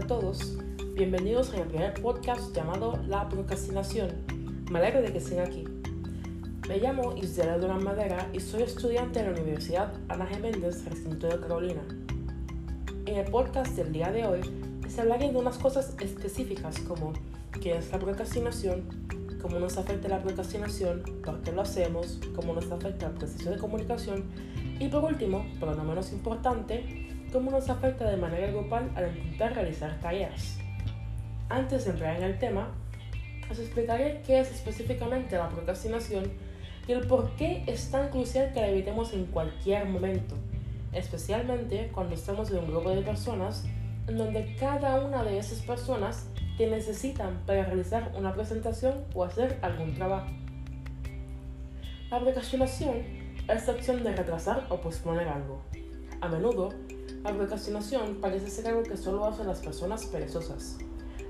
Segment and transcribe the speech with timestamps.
[0.00, 0.56] a todos.
[0.94, 4.08] Bienvenidos a mi primer podcast llamado La Procrastinación.
[4.70, 5.64] Me alegro de que estén aquí.
[6.66, 10.40] Me llamo Isabela Durán Madera y soy estudiante de la Universidad Ana G.
[10.40, 11.82] Méndez, recinto de Carolina.
[13.04, 14.40] En el podcast del día de hoy
[14.82, 17.12] les hablaré de unas cosas específicas como
[17.60, 18.84] qué es la procrastinación,
[19.42, 23.58] cómo nos afecta la procrastinación, por qué lo hacemos, cómo nos afecta el proceso de
[23.58, 24.24] comunicación
[24.78, 29.54] y por último, pero no menos importante, cómo nos afecta de manera grupal al intentar
[29.54, 30.58] realizar tareas.
[31.48, 32.68] Antes de entrar en el tema,
[33.50, 36.30] os explicaré qué es específicamente la procrastinación
[36.86, 40.36] y el por qué es tan crucial que la evitemos en cualquier momento,
[40.92, 43.64] especialmente cuando estamos en un grupo de personas
[44.06, 46.26] en donde cada una de esas personas
[46.56, 50.30] te necesitan para realizar una presentación o hacer algún trabajo.
[52.10, 52.96] La procrastinación
[53.48, 55.62] es la opción de retrasar o posponer algo.
[56.20, 56.70] A menudo
[57.22, 60.78] la procrastinación parece ser algo que solo hacen las personas perezosas,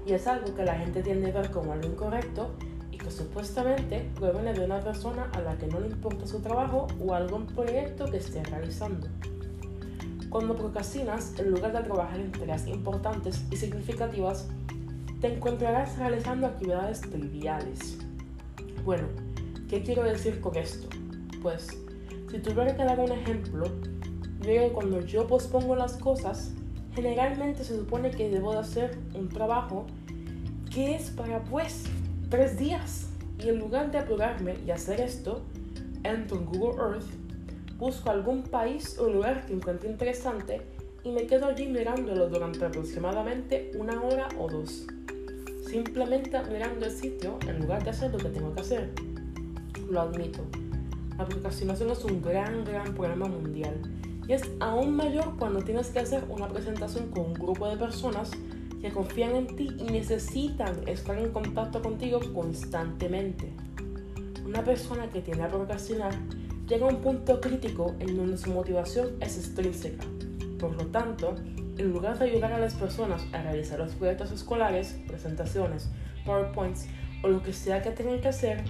[0.07, 2.51] y es algo que la gente tiende a ver como algo incorrecto
[2.93, 6.87] y que supuestamente proviene de una persona a la que no le importa su trabajo
[7.05, 9.09] o algún proyecto que esté realizando.
[10.29, 14.47] Cuando procrastinas, en lugar de trabajar en tareas importantes y significativas,
[15.21, 17.99] te encontrarás realizando actividades triviales.
[18.85, 19.09] Bueno,
[19.69, 20.89] ¿qué quiero decir con esto?
[21.43, 21.69] Pues,
[22.31, 23.67] si tuviera que dar un ejemplo,
[24.45, 26.53] Luego, cuando yo pospongo las cosas,
[26.95, 29.87] generalmente se supone que debo de hacer un trabajo
[30.73, 31.85] que es para pues
[32.31, 33.09] tres días.
[33.39, 35.43] Y en lugar de apurarme y hacer esto,
[36.05, 37.07] entro en Google Earth,
[37.79, 40.61] busco algún país o lugar que encuentre interesante
[41.03, 44.87] y me quedo allí mirándolo durante aproximadamente una hora o dos.
[45.67, 48.91] Simplemente mirando el sitio en lugar de hacer lo que tengo que hacer.
[49.89, 50.41] Lo admito.
[51.17, 53.81] La procrastinación es un gran, gran problema mundial
[54.31, 58.31] y es aún mayor cuando tienes que hacer una presentación con un grupo de personas
[58.81, 63.53] que confían en ti y necesitan estar en contacto contigo constantemente.
[64.47, 66.15] Una persona que tiende a procrastinar
[66.69, 70.05] llega a un punto crítico en donde su motivación es extrínseca.
[70.61, 71.35] Por lo tanto,
[71.77, 75.89] en lugar de ayudar a las personas a realizar los proyectos escolares, presentaciones,
[76.25, 76.87] PowerPoints
[77.25, 78.63] o lo que sea que tengan que hacer,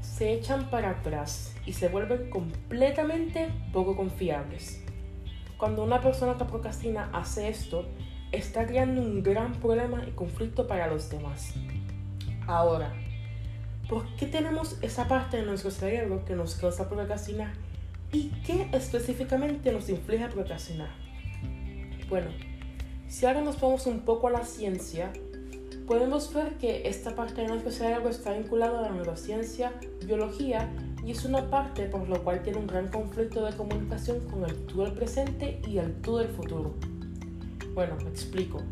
[0.00, 4.83] se echan para atrás y se vuelven completamente poco confiables.
[5.58, 7.86] Cuando una persona que procrastina hace esto,
[8.32, 11.54] está creando un gran problema y conflicto para los demás.
[12.46, 12.92] Ahora,
[13.88, 17.52] ¿por qué tenemos esa parte de nuestro cerebro que nos causa procrastinar?
[18.12, 20.90] ¿Y qué específicamente nos inflige procrastinar?
[22.08, 22.30] Bueno,
[23.08, 25.12] si ahora nos ponemos un poco a la ciencia,
[25.86, 29.72] podemos ver que esta parte de nuestro cerebro está vinculada a la neurociencia,
[30.04, 30.70] biología
[31.04, 34.54] y es una parte por lo cual tiene un gran conflicto de comunicación con el
[34.66, 36.74] tú del presente y el tú del futuro.
[37.74, 38.62] Bueno, explico.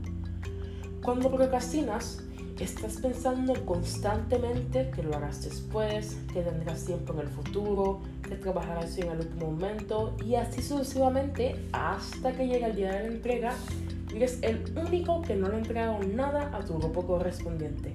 [1.02, 2.22] Cuando procrastinas,
[2.62, 8.96] estás pensando constantemente que lo harás después, que tendrás tiempo en el futuro, que trabajarás
[8.98, 13.54] en el momento y así sucesivamente hasta que llegue el día de la entrega
[14.12, 17.94] y eres el único que no le ha entregado nada a tu grupo correspondiente.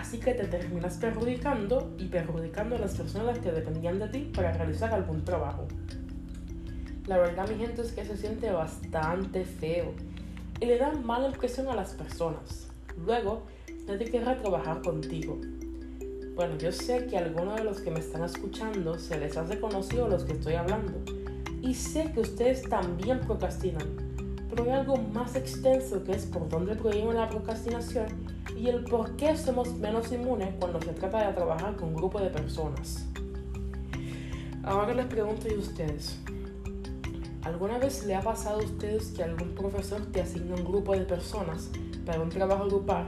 [0.00, 4.50] Así que te terminas perjudicando y perjudicando a las personas que dependían de ti para
[4.50, 5.68] realizar algún trabajo.
[7.06, 9.92] La verdad, mi gente, es que se siente bastante feo
[10.58, 12.68] y le da mala impresión a las personas.
[13.04, 13.42] Luego,
[13.86, 15.38] nadie querrá trabajar contigo.
[16.34, 19.60] Bueno, yo sé que a algunos de los que me están escuchando se les hace
[19.60, 20.94] conocido los que estoy hablando.
[21.60, 24.10] Y sé que ustedes también procrastinan
[24.50, 28.06] pero hay algo más extenso que es por dónde proviene la procrastinación
[28.60, 32.20] y el por qué somos menos inmunes cuando se trata de trabajar con un grupo
[32.20, 33.06] de personas.
[34.62, 36.18] Ahora les pregunto a ustedes,
[37.42, 41.06] ¿alguna vez le ha pasado a ustedes que algún profesor te asigna un grupo de
[41.06, 41.70] personas
[42.04, 43.06] para un trabajo grupal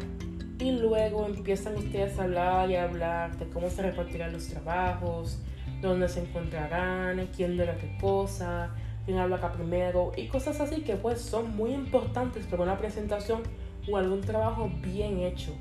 [0.58, 5.38] y luego empiezan ustedes a hablar y a hablar de cómo se repartirán los trabajos,
[5.82, 8.70] dónde se encontrarán, quién de la qué cosa,
[9.04, 13.42] quién habla acá primero y cosas así que pues son muy importantes para una presentación
[13.90, 15.52] o algún trabajo bien hecho.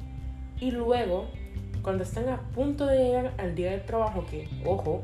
[0.59, 1.27] Y luego,
[1.81, 5.01] cuando estén a punto de llegar al día del trabajo, que, ojo,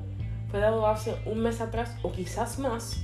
[0.49, 3.01] fue dado hace un mes atrás o quizás más,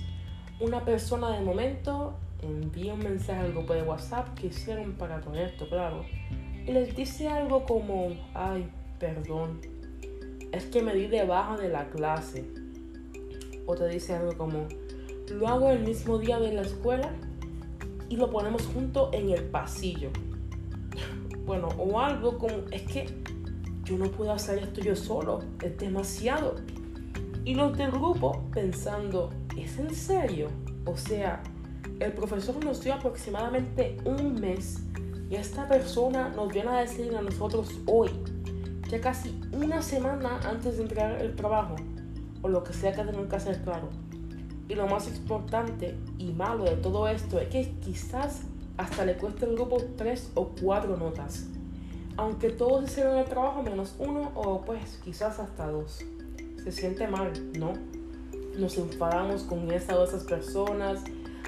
[0.60, 5.36] una persona de momento envía un mensaje al grupo de WhatsApp que hicieron para con
[5.36, 6.06] esto, claro,
[6.66, 8.70] y les dice algo como, ay,
[9.00, 9.60] perdón,
[10.52, 12.46] es que me di debajo de la clase.
[13.66, 14.68] O te dice algo como,
[15.32, 17.12] lo hago el mismo día de la escuela
[18.10, 20.10] y lo ponemos junto en el pasillo.
[21.46, 23.06] Bueno, o algo como, es que
[23.84, 26.56] yo no puedo hacer esto yo solo, es demasiado.
[27.44, 30.48] Y los del grupo pensando, ¿es en serio?
[30.86, 31.44] O sea,
[32.00, 34.84] el profesor nos dio aproximadamente un mes
[35.30, 38.10] Y esta persona nos viene a decir a nosotros hoy,
[38.90, 41.76] ya casi una semana antes de entregar el trabajo,
[42.42, 43.90] o lo que sea que tengan que hacer claro.
[44.68, 48.44] Y lo más importante y malo de todo esto es que quizás
[48.78, 51.46] hasta le cueste al grupo tres o cuatro notas.
[52.16, 56.00] Aunque todos hicieron el trabajo menos uno o pues quizás hasta dos.
[56.64, 57.74] Se siente mal, ¿no?
[58.58, 61.04] Nos enfadamos con esa o esas personas,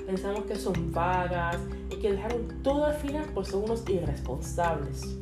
[0.06, 1.58] pensamos que son vagas
[1.92, 5.18] y que dejaron todo al final por ser unos irresponsables.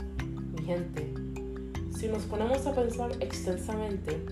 [0.55, 1.13] Mi gente,
[1.95, 4.25] si nos ponemos a pensar extensamente,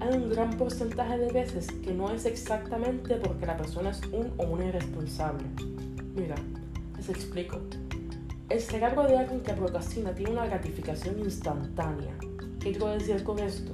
[0.00, 4.32] hay un gran porcentaje de veces que no es exactamente porque la persona es un
[4.36, 5.44] o una irresponsable.
[6.14, 6.36] Mira,
[6.96, 7.58] les explico.
[8.48, 12.14] El cerebro de alguien que procrastina tiene una gratificación instantánea.
[12.60, 13.72] ¿Qué quiero decir con esto?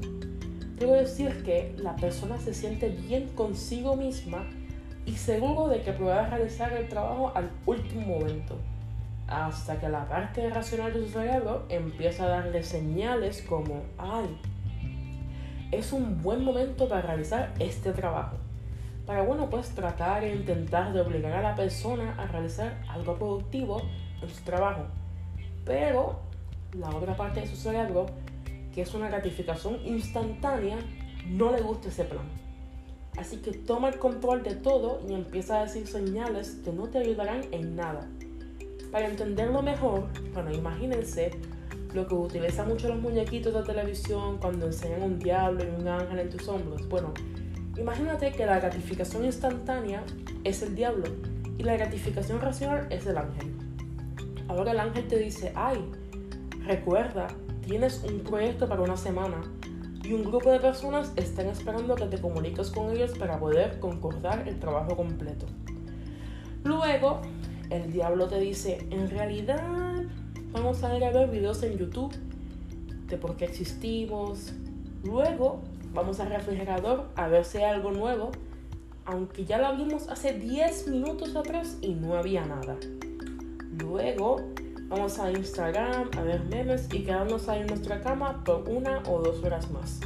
[0.79, 4.45] Quiero decir que la persona se siente bien consigo misma
[5.07, 8.57] y seguro de que podrá realizar el trabajo al último momento,
[9.29, 14.27] hasta que la parte racional de su cerebro empieza a darle señales como, ay,
[15.75, 18.37] es un buen momento para realizar este trabajo.
[19.07, 23.83] Para bueno, pues tratar e intentar de obligar a la persona a realizar algo productivo
[24.23, 24.85] en su trabajo.
[25.65, 26.21] Pero
[26.79, 28.07] la otra parte de su cerebro,
[28.73, 30.79] que es una gratificación instantánea,
[31.27, 32.27] no le gusta ese plan.
[33.17, 36.99] Así que toma el control de todo y empieza a decir señales que no te
[36.99, 38.09] ayudarán en nada.
[38.91, 41.31] Para entenderlo mejor, bueno, imagínense
[41.95, 46.19] lo que utilizan mucho los muñequitos de televisión cuando enseñan un diablo y un ángel
[46.19, 46.89] en tus hombros.
[46.89, 47.15] Bueno,
[47.77, 50.03] imagínate que la gratificación instantánea
[50.43, 51.05] es el diablo
[51.57, 53.55] y la gratificación racional es el ángel.
[54.49, 55.89] Ahora el ángel te dice, ay,
[56.67, 57.29] recuerda,
[57.65, 59.41] tienes un proyecto para una semana
[60.03, 64.47] y un grupo de personas están esperando que te comuniques con ellos para poder concordar
[64.49, 65.47] el trabajo completo.
[66.65, 67.23] Luego,
[67.71, 69.84] el diablo te dice, en realidad
[70.55, 72.15] vamos a ir a ver videos en YouTube
[73.09, 74.53] de por qué existimos.
[75.03, 75.61] Luego
[75.93, 78.31] vamos al refrigerador a ver si hay algo nuevo,
[79.05, 82.77] aunque ya lo vimos hace 10 minutos atrás y no había nada.
[83.79, 84.43] Luego
[84.89, 89.21] vamos a Instagram a ver memes y quedarnos ahí en nuestra cama por una o
[89.21, 90.01] dos horas más.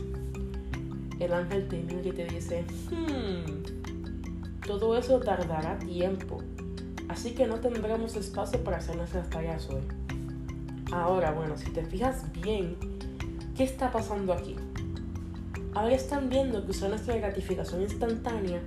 [1.20, 6.38] El ángel te mira y te dice, hmm, todo eso tardará tiempo,
[7.08, 10.07] así que no tendremos espacio para hacer nuestras tareas hoy.
[10.90, 12.76] Ahora, bueno, si te fijas bien,
[13.54, 14.56] ¿qué está pasando aquí?
[15.74, 18.62] Ahora están viendo que usar nuestra gratificación instantánea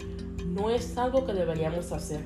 [0.45, 2.21] no es algo que deberíamos hacer,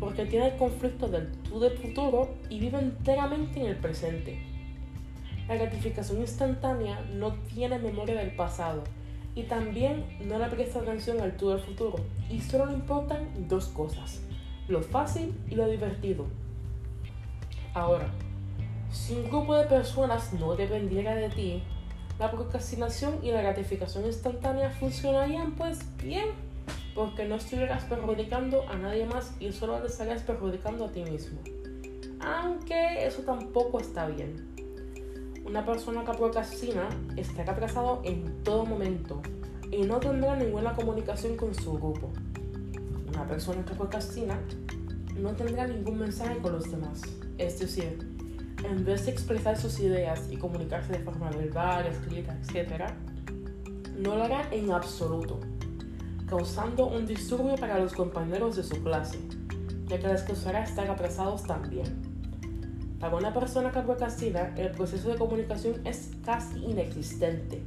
[0.00, 4.42] porque tiene el conflicto del tú del futuro y vive enteramente en el presente.
[5.46, 8.82] La gratificación instantánea no tiene memoria del pasado
[9.36, 11.94] y también no le presta atención al tú del futuro
[12.28, 14.20] y solo le importan dos cosas,
[14.66, 16.26] lo fácil y lo divertido.
[17.72, 18.10] Ahora,
[18.90, 21.62] si un grupo de personas no dependiera de ti,
[22.18, 26.28] la procrastinación y la gratificación instantánea funcionarían pues bien,
[26.94, 31.38] porque no estuvieras perjudicando a nadie más y solo te estarías perjudicando a ti mismo.
[32.20, 34.48] Aunque eso tampoco está bien.
[35.46, 39.22] Una persona que procrastina estará atrasado en todo momento
[39.70, 42.10] y no tendrá ninguna comunicación con su grupo.
[43.08, 44.38] Una persona que procrastina
[45.16, 47.02] no tendrá ningún mensaje con los demás.
[47.38, 48.17] Es decir,
[48.64, 52.84] en vez de expresar sus ideas y comunicarse de forma verbal, escrita, etc.,
[53.98, 55.40] no lo hará en absoluto,
[56.26, 59.18] causando un disturbio para los compañeros de su clase,
[59.86, 61.86] ya que les causará estar atrasados también.
[63.00, 67.62] Para una persona que procrastina, el proceso de comunicación es casi inexistente,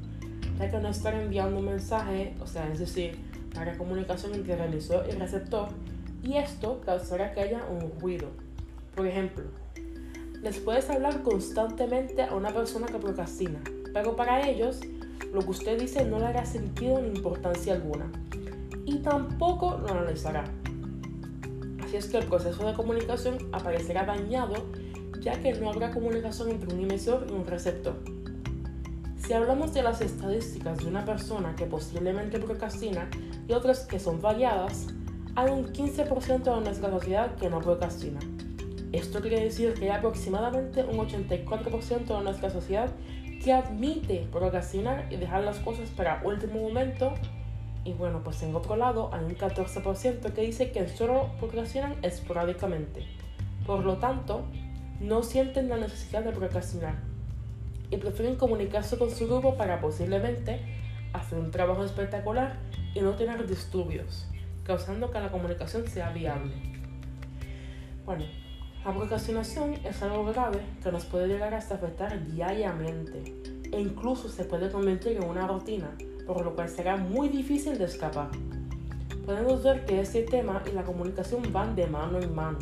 [0.60, 3.18] ya que no estar enviando un mensaje, o sea, es decir,
[3.56, 5.70] la comunicación entre el emisor y receptor,
[6.24, 8.30] y esto causará que haya un ruido.
[8.96, 9.46] Por ejemplo,
[10.42, 13.62] les puedes hablar constantemente a una persona que procrastina,
[13.94, 14.80] pero para ellos
[15.32, 18.12] lo que usted dice no le hará sentido ni importancia alguna
[18.86, 20.44] y tampoco lo analizará.
[21.84, 24.56] Así es que el proceso de comunicación aparecerá dañado
[25.22, 27.96] ya que no habrá comunicación entre un emisor y un receptor.
[29.18, 33.08] Si hablamos de las estadísticas de una persona que posiblemente procrastina
[33.48, 34.88] y otras que son variadas,
[35.36, 38.20] hay un 15% de nuestra sociedad que no procrastina.
[38.92, 42.90] Esto quiere decir que hay aproximadamente un 84% de nuestra sociedad
[43.42, 47.14] que admite procrastinar y dejar las cosas para último momento.
[47.86, 53.06] Y bueno, pues en otro lado hay un 14% que dice que solo procrastinan esporádicamente.
[53.66, 54.44] Por lo tanto,
[55.00, 56.96] no sienten la necesidad de procrastinar
[57.90, 60.60] y prefieren comunicarse con su grupo para posiblemente
[61.14, 62.58] hacer un trabajo espectacular
[62.94, 64.28] y no tener disturbios,
[64.64, 66.54] causando que la comunicación sea viable.
[68.06, 68.26] Bueno,
[68.84, 73.24] La procrastinación es algo grave que nos puede llegar hasta afectar diariamente
[73.72, 75.96] e incluso se puede convertir en una rutina,
[76.26, 78.30] por lo cual será muy difícil de escapar.
[79.24, 82.58] Podemos ver que este tema y la comunicación van de mano en mano,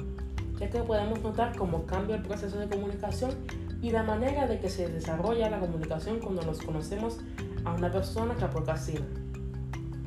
[0.59, 3.31] ya que podemos notar cómo cambia el proceso de comunicación
[3.81, 7.19] y la manera de que se desarrolla la comunicación cuando nos conocemos
[7.63, 9.05] a una persona que procrastina.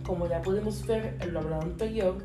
[0.07, 2.19] Como ya pudimos ver en lo hablado anterior,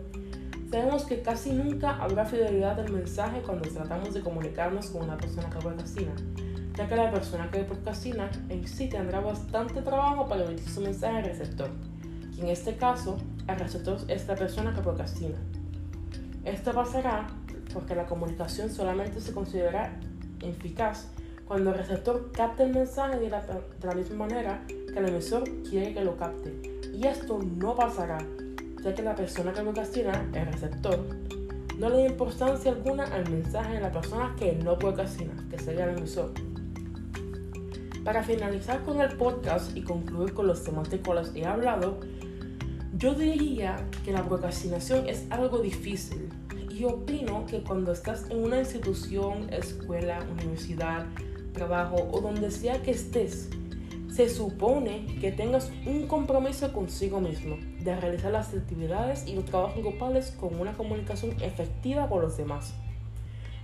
[0.69, 5.49] Sabemos que casi nunca habrá fidelidad del mensaje cuando tratamos de comunicarnos con una persona
[5.49, 6.11] que procrastina,
[6.75, 11.19] ya que la persona que procrastina en sí tendrá bastante trabajo para emitir su mensaje
[11.19, 11.69] al receptor,
[12.37, 15.37] y en este caso, el receptor es la persona que procrastina.
[16.43, 17.27] Esto pasará
[17.73, 19.97] porque la comunicación solamente se considera
[20.41, 21.07] eficaz
[21.47, 25.45] cuando el receptor capte el mensaje de la, de la misma manera que el emisor
[25.63, 26.81] quiere que lo capte.
[26.93, 28.17] Y esto no pasará
[28.87, 30.97] ya que la persona que procrastina, el receptor,
[31.77, 35.83] no le da importancia alguna al mensaje de la persona que no procrastina, que sería
[35.83, 36.31] el emisor.
[38.05, 41.99] Para finalizar con el podcast y concluir con los temas de los he hablado,
[42.97, 43.75] yo diría
[44.05, 46.29] que la procrastinación es algo difícil
[46.71, 51.05] y opino que cuando estás en una institución, escuela, universidad,
[51.51, 53.49] trabajo o donde sea que estés,
[54.17, 59.77] se supone que tengas un compromiso consigo mismo de realizar las actividades y los trabajos
[59.77, 62.73] grupales con una comunicación efectiva con los demás.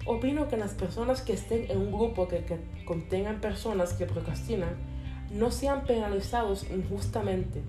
[0.05, 2.45] Opino que las personas que estén en un grupo que,
[2.85, 4.75] contengan personas que procrastinan
[5.31, 7.63] no sean penalizados injustamente,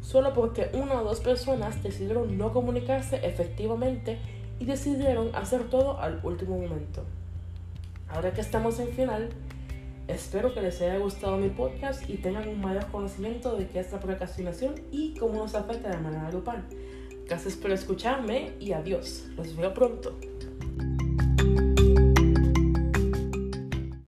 [0.00, 4.20] solo porque una o dos personas decidieron no comunicarse efectivamente
[4.60, 7.02] y decidieron hacer todo al último momento.
[8.08, 9.30] Ahora que estamos en final,
[10.10, 13.92] Espero que les haya gustado mi podcast y tengan un mayor conocimiento de qué es
[13.92, 16.64] la procrastinación y cómo nos afecta de manera grupal.
[17.26, 19.26] Gracias por escucharme y adiós.
[19.36, 20.18] Los veo pronto.